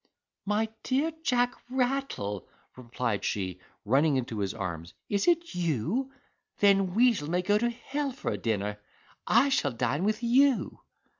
"My 0.47 0.67
dear 0.81 1.11
Jack 1.21 1.53
Rattle!" 1.69 2.49
replied 2.75 3.23
she, 3.23 3.59
running 3.85 4.15
into 4.15 4.39
his 4.39 4.51
arms, 4.55 4.95
"is 5.09 5.27
it 5.27 5.53
you? 5.53 6.11
Then 6.57 6.95
Weazel 6.95 7.27
may 7.29 7.43
go 7.43 7.59
to 7.59 7.69
hell 7.69 8.11
for 8.11 8.31
a 8.31 8.37
dinner—I 8.39 9.49
shall 9.49 9.73
dine 9.73 10.03
with 10.03 10.23
you." 10.23 10.79